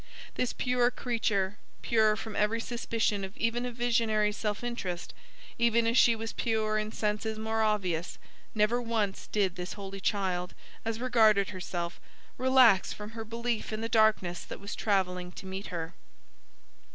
[0.33, 5.13] This pure creature pure from every suspicion of even a visionary self interest,
[5.59, 8.17] even as she was pure in senses more obvious
[8.55, 12.01] never once did this holy child, as regarded herself,
[12.39, 15.93] relax from her belief in the darkness that was travelling to meet her.